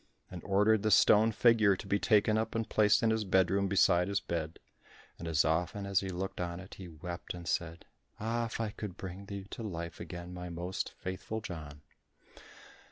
and 0.31 0.41
ordered 0.43 0.81
the 0.81 0.89
stone 0.89 1.31
figure 1.31 1.75
to 1.75 1.85
be 1.85 1.99
taken 1.99 2.35
up 2.35 2.55
and 2.55 2.69
placed 2.69 3.03
in 3.03 3.11
his 3.11 3.23
bedroom 3.23 3.67
beside 3.67 4.07
his 4.07 4.19
bed. 4.19 4.57
And 5.19 5.27
as 5.27 5.45
often 5.45 5.85
as 5.85 5.99
he 5.99 6.09
looked 6.09 6.41
on 6.41 6.59
it 6.59 6.73
he 6.73 6.87
wept 6.87 7.35
and 7.35 7.47
said, 7.47 7.85
"Ah, 8.19 8.45
if 8.47 8.59
I 8.59 8.71
could 8.71 8.97
bring 8.97 9.27
thee 9.27 9.43
to 9.51 9.61
life 9.61 9.99
again, 9.99 10.33
my 10.33 10.49
most 10.49 10.89
faithful 10.97 11.39
John." 11.39 11.81